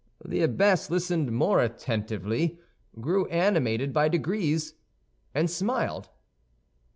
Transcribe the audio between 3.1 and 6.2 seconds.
animated by degrees, and smiled.